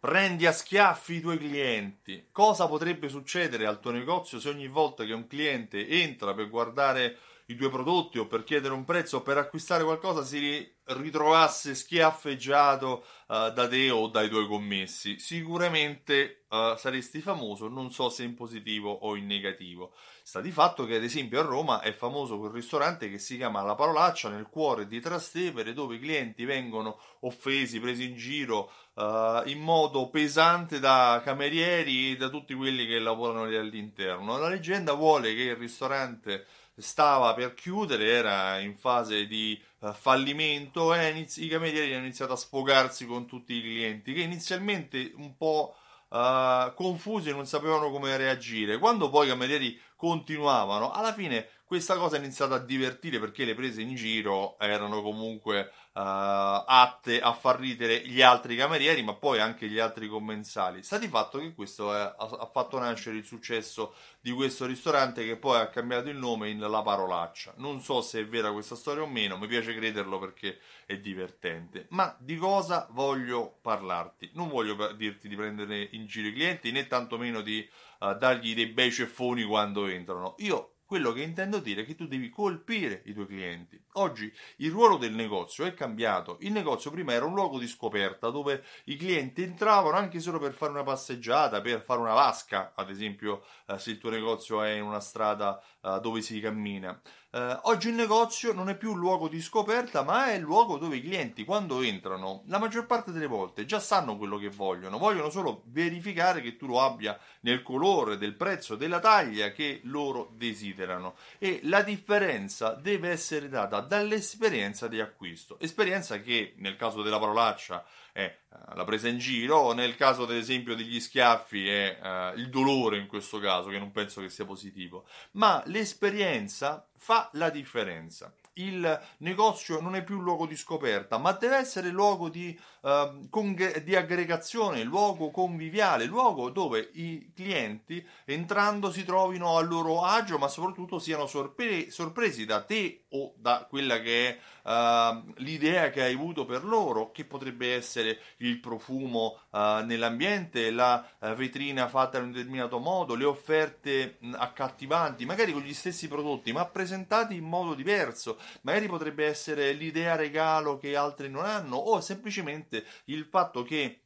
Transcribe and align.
prendi 0.00 0.46
a 0.46 0.52
schiaffi 0.52 1.16
i 1.16 1.20
tuoi 1.20 1.36
clienti. 1.36 2.28
Cosa 2.32 2.66
potrebbe 2.66 3.08
succedere 3.10 3.66
al 3.66 3.80
tuo 3.80 3.90
negozio 3.90 4.40
se 4.40 4.48
ogni 4.48 4.66
volta 4.66 5.04
che 5.04 5.12
un 5.12 5.26
cliente 5.26 5.86
entra 5.86 6.32
per 6.32 6.48
guardare 6.48 7.18
i 7.46 7.54
tuoi 7.54 7.68
prodotti 7.68 8.18
o 8.18 8.26
per 8.26 8.42
chiedere 8.42 8.72
un 8.72 8.84
prezzo 8.84 9.18
o 9.18 9.22
per 9.22 9.36
acquistare 9.36 9.84
qualcosa 9.84 10.24
si 10.24 10.72
ritrovasse 10.96 11.74
schiaffeggiato 11.74 13.04
uh, 13.28 13.50
da 13.52 13.68
te 13.68 13.90
o 13.90 14.08
dai 14.08 14.28
tuoi 14.28 14.46
commessi, 14.46 15.18
sicuramente 15.18 16.44
uh, 16.48 16.76
saresti 16.76 17.20
famoso, 17.20 17.68
non 17.68 17.92
so 17.92 18.08
se 18.08 18.24
in 18.24 18.34
positivo 18.34 18.90
o 18.90 19.16
in 19.16 19.26
negativo. 19.26 19.92
Sta 20.22 20.40
di 20.40 20.50
fatto 20.50 20.84
che 20.84 20.96
ad 20.96 21.02
esempio 21.02 21.40
a 21.40 21.44
Roma 21.44 21.80
è 21.80 21.92
famoso 21.92 22.38
quel 22.38 22.52
ristorante 22.52 23.10
che 23.10 23.18
si 23.18 23.36
chiama 23.36 23.62
La 23.62 23.74
Parolaccia 23.74 24.28
nel 24.28 24.48
cuore 24.48 24.86
di 24.86 25.00
Trastevere 25.00 25.72
dove 25.72 25.96
i 25.96 26.00
clienti 26.00 26.44
vengono 26.44 27.00
offesi, 27.20 27.80
presi 27.80 28.10
in 28.10 28.16
giro 28.16 28.70
uh, 28.94 29.42
in 29.46 29.60
modo 29.60 30.08
pesante 30.08 30.78
da 30.78 31.20
camerieri 31.24 32.12
e 32.12 32.16
da 32.16 32.28
tutti 32.28 32.54
quelli 32.54 32.86
che 32.86 32.98
lavorano 32.98 33.46
lì 33.46 33.56
all'interno. 33.56 34.38
La 34.38 34.48
leggenda 34.48 34.92
vuole 34.94 35.34
che 35.34 35.42
il 35.42 35.56
ristorante 35.56 36.46
stava 36.76 37.34
per 37.34 37.54
chiudere, 37.54 38.06
era 38.06 38.58
in 38.58 38.76
fase 38.76 39.26
di 39.26 39.60
fallimento 39.92 40.94
e 40.94 41.08
inizi- 41.10 41.44
i 41.44 41.48
camerieri 41.48 41.94
hanno 41.94 42.04
iniziato 42.04 42.32
a 42.32 42.36
sfogarsi 42.36 43.06
con 43.06 43.26
tutti 43.26 43.54
i 43.54 43.62
clienti 43.62 44.12
che 44.12 44.20
inizialmente 44.20 45.12
un 45.16 45.36
po' 45.36 45.74
uh, 46.08 46.74
confusi 46.74 47.30
e 47.30 47.32
non 47.32 47.46
sapevano 47.46 47.90
come 47.90 48.16
reagire. 48.16 48.78
Quando 48.78 49.08
poi 49.08 49.26
i 49.26 49.30
camerieri 49.30 49.80
continuavano, 49.96 50.90
alla 50.90 51.12
fine 51.12 51.48
questa 51.70 51.94
cosa 51.94 52.16
ha 52.16 52.18
iniziato 52.18 52.52
a 52.54 52.58
divertire 52.58 53.20
perché 53.20 53.44
le 53.44 53.54
prese 53.54 53.80
in 53.80 53.94
giro 53.94 54.58
erano 54.58 55.02
comunque 55.02 55.70
uh, 55.92 56.00
atte 56.02 57.20
a 57.20 57.32
far 57.32 57.60
ridere 57.60 58.04
gli 58.08 58.22
altri 58.22 58.56
camerieri, 58.56 59.04
ma 59.04 59.14
poi 59.14 59.38
anche 59.38 59.68
gli 59.68 59.78
altri 59.78 60.08
commensali. 60.08 60.82
Sta 60.82 60.98
di 60.98 61.06
fatto 61.06 61.38
che 61.38 61.54
questo 61.54 61.94
è, 61.94 62.00
ha, 62.00 62.16
ha, 62.16 62.50
fatto 62.52 62.76
nascere 62.80 63.18
il 63.18 63.24
successo 63.24 63.94
di 64.20 64.32
questo 64.32 64.66
ristorante 64.66 65.24
che 65.24 65.36
poi 65.36 65.60
ha 65.60 65.68
cambiato 65.68 66.08
il 66.08 66.16
nome 66.16 66.48
in 66.48 66.58
La 66.58 66.82
Parolaccia. 66.82 67.54
Non 67.58 67.80
so 67.80 68.00
se 68.00 68.22
è 68.22 68.26
vera 68.26 68.50
questa 68.50 68.74
storia 68.74 69.04
o 69.04 69.06
meno, 69.06 69.38
mi 69.38 69.46
piace 69.46 69.72
crederlo 69.72 70.18
perché 70.18 70.58
è 70.86 70.98
divertente. 70.98 71.86
Ma 71.90 72.12
di 72.18 72.34
cosa 72.34 72.88
voglio 72.90 73.58
parlarti? 73.62 74.32
Non 74.34 74.48
voglio 74.48 74.92
dirti 74.94 75.28
di 75.28 75.36
prendere 75.36 75.88
in 75.92 76.06
giro 76.06 76.26
i 76.26 76.32
clienti 76.32 76.72
né 76.72 76.88
tantomeno 76.88 77.42
di 77.42 77.64
uh, 78.00 78.16
dargli 78.16 78.56
dei 78.56 78.66
bei 78.66 78.90
ceffoni 78.90 79.44
quando 79.44 79.86
entrano. 79.86 80.34
Io 80.38 80.72
quello 80.90 81.12
che 81.12 81.22
intendo 81.22 81.60
dire 81.60 81.82
è 81.82 81.84
che 81.84 81.94
tu 81.94 82.08
devi 82.08 82.30
colpire 82.30 83.02
i 83.04 83.12
tuoi 83.12 83.28
clienti. 83.28 83.80
Oggi 83.92 84.32
il 84.56 84.72
ruolo 84.72 84.96
del 84.96 85.12
negozio 85.12 85.64
è 85.64 85.72
cambiato. 85.72 86.38
Il 86.40 86.50
negozio 86.50 86.90
prima 86.90 87.12
era 87.12 87.26
un 87.26 87.32
luogo 87.32 87.60
di 87.60 87.68
scoperta 87.68 88.28
dove 88.30 88.64
i 88.86 88.96
clienti 88.96 89.44
entravano 89.44 89.96
anche 89.96 90.18
solo 90.18 90.40
per 90.40 90.52
fare 90.52 90.72
una 90.72 90.82
passeggiata, 90.82 91.60
per 91.60 91.80
fare 91.80 92.00
una 92.00 92.14
vasca, 92.14 92.72
ad 92.74 92.90
esempio 92.90 93.44
eh, 93.68 93.78
se 93.78 93.92
il 93.92 93.98
tuo 93.98 94.10
negozio 94.10 94.64
è 94.64 94.70
in 94.70 94.82
una 94.82 94.98
strada 94.98 95.62
eh, 95.80 96.00
dove 96.02 96.22
si 96.22 96.40
cammina. 96.40 97.00
Eh, 97.32 97.58
oggi 97.62 97.90
il 97.90 97.94
negozio 97.94 98.52
non 98.52 98.68
è 98.68 98.76
più 98.76 98.90
un 98.90 98.98
luogo 98.98 99.28
di 99.28 99.40
scoperta, 99.40 100.02
ma 100.02 100.26
è 100.26 100.34
il 100.34 100.40
luogo 100.40 100.78
dove 100.78 100.96
i 100.96 101.00
clienti, 101.00 101.44
quando 101.44 101.80
entrano, 101.80 102.42
la 102.46 102.58
maggior 102.58 102.86
parte 102.86 103.12
delle 103.12 103.28
volte 103.28 103.64
già 103.66 103.78
sanno 103.78 104.16
quello 104.16 104.36
che 104.36 104.48
vogliono, 104.48 104.98
vogliono 104.98 105.30
solo 105.30 105.62
verificare 105.66 106.40
che 106.40 106.56
tu 106.56 106.66
lo 106.66 106.80
abbia 106.80 107.16
nel 107.42 107.62
colore, 107.62 108.18
del 108.18 108.34
prezzo, 108.34 108.74
della 108.74 108.98
taglia 108.98 109.52
che 109.52 109.80
loro 109.84 110.32
desiderano. 110.34 111.14
E 111.38 111.60
la 111.64 111.82
differenza 111.82 112.70
deve 112.70 113.10
essere 113.10 113.48
data 113.48 113.78
dall'esperienza 113.78 114.88
di 114.88 115.00
acquisto, 115.00 115.56
esperienza 115.60 116.20
che 116.20 116.54
nel 116.56 116.74
caso 116.74 117.00
della 117.00 117.20
parolaccia 117.20 117.84
è 118.12 118.36
uh, 118.48 118.74
la 118.74 118.82
presa 118.82 119.06
in 119.06 119.18
giro, 119.18 119.72
nel 119.72 119.94
caso 119.94 120.24
ad 120.24 120.32
esempio 120.32 120.74
degli 120.74 120.98
schiaffi 120.98 121.68
è 121.68 122.32
uh, 122.34 122.36
il 122.36 122.48
dolore 122.50 122.98
in 122.98 123.06
questo 123.06 123.38
caso, 123.38 123.68
che 123.68 123.78
non 123.78 123.92
penso 123.92 124.20
che 124.20 124.28
sia 124.28 124.44
positivo, 124.44 125.06
ma 125.32 125.62
l'esperienza 125.66 126.84
fa 127.02 127.30
la 127.32 127.48
differenza. 127.48 128.30
Il 128.54 129.00
negozio 129.18 129.80
non 129.80 129.94
è 129.94 130.04
più 130.04 130.18
un 130.18 130.24
luogo 130.24 130.46
di 130.46 130.54
scoperta, 130.54 131.16
ma 131.16 131.32
deve 131.32 131.56
essere 131.56 131.88
luogo 131.88 132.28
di, 132.28 132.58
uh, 132.82 133.26
con- 133.30 133.54
di 133.54 133.96
aggregazione, 133.96 134.82
luogo 134.82 135.30
conviviale, 135.30 136.04
luogo 136.04 136.50
dove 136.50 136.90
i 136.92 137.32
clienti 137.34 138.06
entrando 138.26 138.92
si 138.92 139.02
trovino 139.02 139.56
a 139.56 139.62
loro 139.62 140.02
agio, 140.02 140.36
ma 140.36 140.46
soprattutto 140.48 140.98
siano 140.98 141.26
sorpre- 141.26 141.90
sorpresi 141.90 142.44
da 142.44 142.62
te 142.62 143.06
o 143.10 143.34
da 143.36 143.66
quella 143.68 144.00
che 144.00 144.28
è 144.28 144.38
uh, 144.68 145.32
l'idea 145.36 145.90
che 145.90 146.02
hai 146.02 146.14
avuto 146.14 146.44
per 146.44 146.64
loro, 146.64 147.10
che 147.10 147.24
potrebbe 147.24 147.74
essere 147.74 148.18
il 148.38 148.60
profumo 148.60 149.40
uh, 149.50 149.84
nell'ambiente, 149.84 150.70
la 150.70 151.06
vetrina 151.36 151.88
fatta 151.88 152.18
in 152.18 152.24
un 152.24 152.32
determinato 152.32 152.78
modo, 152.78 153.14
le 153.14 153.24
offerte 153.24 154.16
mh, 154.20 154.34
accattivanti, 154.38 155.24
magari 155.24 155.52
con 155.52 155.62
gli 155.62 155.74
stessi 155.74 156.08
prodotti, 156.08 156.52
ma 156.52 156.66
presentati 156.66 157.34
in 157.34 157.44
modo 157.44 157.74
diverso. 157.74 158.38
Magari 158.62 158.86
potrebbe 158.86 159.26
essere 159.26 159.72
l'idea 159.72 160.16
regalo 160.16 160.78
che 160.78 160.96
altri 160.96 161.28
non 161.28 161.44
hanno 161.44 161.76
o 161.76 162.00
semplicemente 162.00 162.84
il 163.06 163.24
fatto 163.24 163.62
che 163.62 164.00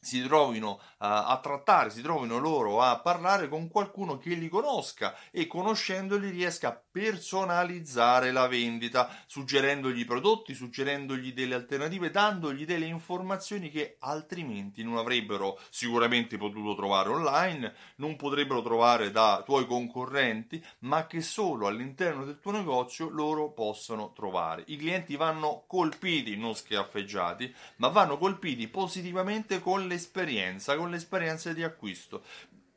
si 0.00 0.22
trovino 0.22 0.72
uh, 0.72 0.78
a 0.98 1.38
trattare, 1.42 1.90
si 1.90 2.02
trovino 2.02 2.38
loro 2.38 2.82
a 2.82 2.98
parlare 3.00 3.48
con 3.48 3.68
qualcuno 3.68 4.18
che 4.18 4.30
li 4.30 4.48
conosca 4.48 5.14
e 5.30 5.46
conoscendoli 5.46 6.30
riesca 6.30 6.68
a 6.68 6.82
personalizzare 6.90 8.30
la 8.32 8.46
vendita, 8.46 9.10
suggerendogli 9.26 10.04
prodotti, 10.04 10.54
suggerendogli 10.54 11.32
delle 11.32 11.54
alternative, 11.54 12.10
dandogli 12.10 12.64
delle 12.64 12.86
informazioni 12.86 13.70
che 13.70 13.96
altrimenti 14.00 14.82
non 14.82 14.96
avrebbero 14.96 15.58
sicuramente 15.70 16.36
potuto 16.36 16.74
trovare 16.74 17.08
online, 17.10 17.74
non 17.96 18.16
potrebbero 18.16 18.62
trovare 18.62 19.10
da 19.10 19.42
tuoi 19.44 19.66
concorrenti, 19.66 20.64
ma 20.80 21.06
che 21.06 21.20
solo 21.20 21.66
all'interno 21.66 22.24
del 22.24 22.38
tuo 22.40 22.52
negozio 22.52 23.08
loro 23.08 23.50
possono 23.50 24.12
trovare. 24.12 24.64
I 24.66 24.76
clienti 24.76 25.16
vanno 25.16 25.64
colpiti, 25.66 26.36
non 26.36 26.54
schiaffeggiati, 26.54 27.52
ma 27.76 27.88
vanno 27.88 28.18
colpiti 28.18 28.68
positivamente 28.68 29.60
con 29.60 29.86
l'esperienza, 29.98 30.76
con 30.76 30.90
l'esperienza 30.90 31.52
di 31.52 31.64
acquisto 31.64 32.22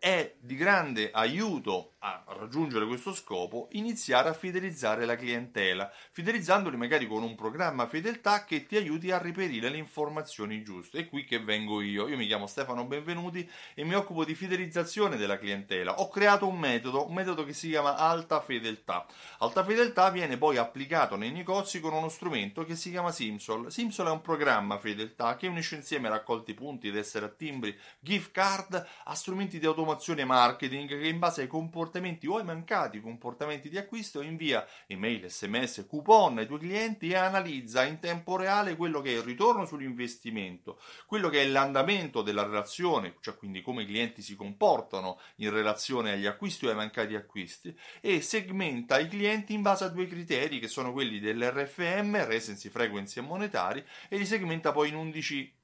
è 0.00 0.34
di 0.40 0.56
grande 0.56 1.10
aiuto 1.12 1.96
a 1.98 2.24
raggiungere 2.28 2.86
questo 2.86 3.12
scopo 3.12 3.68
iniziare 3.72 4.30
a 4.30 4.32
fidelizzare 4.32 5.04
la 5.04 5.14
clientela, 5.14 5.92
fidelizzandoli 6.12 6.78
magari 6.78 7.06
con 7.06 7.22
un 7.22 7.34
programma 7.34 7.86
fedeltà 7.86 8.44
che 8.44 8.64
ti 8.64 8.76
aiuti 8.76 9.10
a 9.10 9.18
reperire 9.18 9.68
le 9.68 9.76
informazioni 9.76 10.62
giuste. 10.62 11.00
È 11.00 11.06
qui 11.06 11.26
che 11.26 11.40
vengo 11.40 11.82
io. 11.82 12.08
Io 12.08 12.16
mi 12.16 12.26
chiamo 12.26 12.46
Stefano 12.46 12.86
Benvenuti 12.86 13.46
e 13.74 13.84
mi 13.84 13.94
occupo 13.94 14.24
di 14.24 14.34
fidelizzazione 14.34 15.18
della 15.18 15.38
clientela. 15.38 16.00
Ho 16.00 16.08
creato 16.08 16.48
un 16.48 16.58
metodo, 16.58 17.06
un 17.06 17.12
metodo 17.12 17.44
che 17.44 17.52
si 17.52 17.68
chiama 17.68 17.96
alta 17.96 18.40
fedeltà. 18.40 19.04
Alta 19.40 19.62
fedeltà 19.62 20.08
viene 20.08 20.38
poi 20.38 20.56
applicato 20.56 21.16
nei 21.16 21.30
negozi 21.30 21.78
con 21.78 21.92
uno 21.92 22.08
strumento 22.08 22.64
che 22.64 22.74
si 22.74 22.88
chiama 22.88 23.12
Simsol. 23.12 23.70
Simsol 23.70 24.06
è 24.06 24.10
un 24.10 24.22
programma 24.22 24.78
fedeltà 24.78 25.36
che 25.36 25.46
unisce 25.46 25.76
insieme 25.76 26.08
raccolti 26.08 26.54
punti 26.54 26.88
ed 26.88 26.96
essere 26.96 27.26
a 27.26 27.28
timbri, 27.28 27.78
gift 27.98 28.30
card 28.30 28.88
a 29.04 29.14
strumenti 29.14 29.58
di 29.58 29.66
automazione 29.66 29.88
automazione 29.90 30.24
marketing 30.24 30.88
che 30.88 31.08
in 31.08 31.18
base 31.18 31.42
ai 31.42 31.46
comportamenti 31.46 32.26
o 32.26 32.36
ai 32.36 32.44
mancati 32.44 33.00
comportamenti 33.00 33.68
di 33.68 33.76
acquisto 33.76 34.20
invia 34.20 34.66
email, 34.86 35.28
sms, 35.28 35.86
coupon 35.88 36.38
ai 36.38 36.46
tuoi 36.46 36.60
clienti 36.60 37.10
e 37.10 37.16
analizza 37.16 37.84
in 37.84 37.98
tempo 37.98 38.36
reale 38.36 38.76
quello 38.76 39.00
che 39.00 39.10
è 39.10 39.16
il 39.16 39.22
ritorno 39.22 39.66
sull'investimento, 39.66 40.80
quello 41.06 41.28
che 41.28 41.42
è 41.42 41.46
l'andamento 41.46 42.22
della 42.22 42.44
relazione, 42.44 43.16
cioè 43.20 43.36
quindi 43.36 43.62
come 43.62 43.82
i 43.82 43.86
clienti 43.86 44.22
si 44.22 44.36
comportano 44.36 45.20
in 45.36 45.50
relazione 45.50 46.12
agli 46.12 46.26
acquisti 46.26 46.66
o 46.66 46.70
ai 46.70 46.76
mancati 46.76 47.14
acquisti 47.14 47.76
e 48.00 48.20
segmenta 48.20 48.98
i 48.98 49.08
clienti 49.08 49.52
in 49.54 49.62
base 49.62 49.84
a 49.84 49.88
due 49.88 50.06
criteri 50.06 50.58
che 50.58 50.68
sono 50.68 50.92
quelli 50.92 51.18
dell'RFM, 51.18 52.24
Recency 52.24 52.68
Frequency 52.68 53.18
e 53.18 53.22
Monetari 53.22 53.84
e 54.08 54.16
li 54.16 54.26
segmenta 54.26 54.72
poi 54.72 54.88
in 54.88 54.96
11 54.96 55.58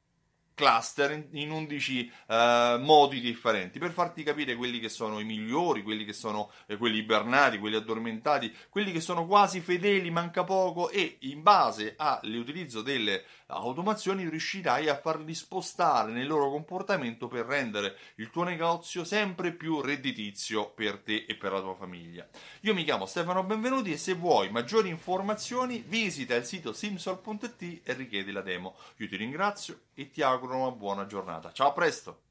cluster 0.56 1.28
in 1.32 1.50
11 1.50 2.12
uh, 2.28 2.32
eh, 2.32 2.78
modi 2.80 3.20
differenti 3.20 3.78
per 3.78 3.91
farti 3.91 4.22
capire 4.22 4.56
quelli 4.56 4.80
che 4.80 4.88
sono 4.88 5.20
i 5.20 5.24
migliori, 5.24 5.82
quelli 5.82 6.06
che 6.06 6.14
sono 6.14 6.50
eh, 6.66 6.78
quelli 6.78 6.98
ibernati, 6.98 7.58
quelli 7.58 7.76
addormentati, 7.76 8.53
quelli 8.70 8.91
che 8.91 9.00
sono 9.00 9.26
quasi 9.26 9.60
fedeli, 9.60 10.10
manca 10.10 10.44
poco 10.44 10.88
e 10.88 11.18
in 11.20 11.42
base 11.42 11.94
all'utilizzo 11.98 12.80
delle 12.80 13.24
automazioni 13.48 14.28
riuscirai 14.28 14.88
a 14.88 14.98
farli 14.98 15.34
spostare 15.34 16.10
nel 16.10 16.26
loro 16.26 16.50
comportamento 16.50 17.28
per 17.28 17.47
rendere 17.47 17.97
il 18.16 18.30
tuo 18.30 18.42
negozio 18.42 19.04
sempre 19.04 19.52
più 19.52 19.80
redditizio 19.80 20.70
per 20.70 20.98
te 20.98 21.26
e 21.28 21.36
per 21.36 21.52
la 21.52 21.60
tua 21.60 21.74
famiglia. 21.74 22.26
Io 22.62 22.74
mi 22.74 22.82
chiamo 22.82 23.06
Stefano 23.06 23.44
Benvenuti 23.44 23.92
e 23.92 23.98
se 23.98 24.14
vuoi 24.14 24.50
maggiori 24.50 24.88
informazioni 24.88 25.84
visita 25.86 26.34
il 26.34 26.44
sito 26.44 26.72
simsol.it 26.72 27.82
e 27.84 27.92
richiedi 27.92 28.32
la 28.32 28.41
demo. 28.41 28.76
Io 28.97 29.09
ti 29.09 29.16
ringrazio 29.16 29.80
e 29.94 30.10
ti 30.10 30.22
auguro 30.47 30.69
una 30.69 30.77
buona 30.77 31.07
giornata. 31.07 31.53
Ciao, 31.53 31.69
a 31.69 31.72
presto! 31.72 32.25